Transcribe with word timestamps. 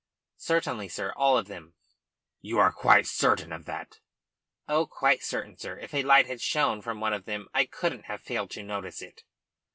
"Certainly, 0.39 0.89
sir, 0.89 1.13
all 1.15 1.37
of 1.37 1.47
them." 1.47 1.75
"You 2.41 2.57
are 2.57 2.71
quite 2.71 3.05
certain 3.05 3.51
of 3.51 3.65
that?" 3.65 3.99
"Oh, 4.67 4.87
quite 4.87 5.21
certain, 5.21 5.55
sir. 5.59 5.77
If 5.77 5.93
a 5.93 6.01
light 6.01 6.25
had 6.25 6.41
shown 6.41 6.81
from 6.81 6.99
one 6.99 7.13
of 7.13 7.25
them 7.25 7.49
I 7.53 7.65
couldn't 7.65 8.05
have 8.05 8.23
failed 8.23 8.49
to 8.49 8.63
notice 8.63 9.03
it." 9.03 9.21